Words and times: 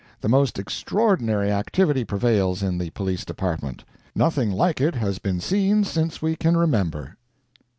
The 0.21 0.27
most 0.29 0.57
extraordinary 0.57 1.51
activity 1.51 2.03
prevails 2.03 2.63
in 2.63 2.79
the 2.79 2.89
police 2.89 3.23
department. 3.23 3.83
Nothing 4.15 4.49
like 4.49 4.81
it 4.81 4.95
has 4.95 5.19
been 5.19 5.39
seen 5.39 5.83
since 5.83 6.23
we 6.23 6.35
can 6.35 6.57
remember." 6.57 7.17